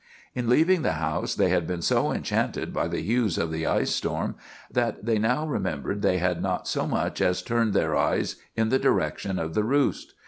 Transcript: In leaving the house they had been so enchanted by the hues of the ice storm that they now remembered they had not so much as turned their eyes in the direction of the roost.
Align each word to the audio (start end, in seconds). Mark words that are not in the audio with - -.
In 0.33 0.49
leaving 0.49 0.81
the 0.81 0.93
house 0.93 1.35
they 1.35 1.49
had 1.49 1.67
been 1.67 1.83
so 1.83 2.11
enchanted 2.11 2.73
by 2.73 2.87
the 2.87 3.03
hues 3.03 3.37
of 3.37 3.51
the 3.51 3.67
ice 3.67 3.91
storm 3.93 4.33
that 4.71 5.05
they 5.05 5.19
now 5.19 5.45
remembered 5.45 6.01
they 6.01 6.17
had 6.17 6.41
not 6.41 6.67
so 6.67 6.87
much 6.87 7.21
as 7.21 7.43
turned 7.43 7.75
their 7.75 7.95
eyes 7.95 8.37
in 8.55 8.69
the 8.69 8.79
direction 8.79 9.37
of 9.37 9.53
the 9.53 9.63
roost. 9.63 10.15